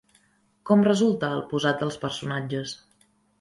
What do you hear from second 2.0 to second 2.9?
personatges?